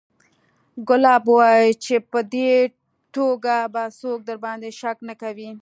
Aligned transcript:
ګلاب 0.87 1.23
وويل 1.31 1.71
چې 1.85 1.95
په 2.11 2.19
دې 2.33 2.51
توګه 3.15 3.55
به 3.73 3.83
څوک 3.99 4.19
درباندې 4.29 4.69
شک 4.79 4.97
نه 5.09 5.15
کوي. 5.21 5.49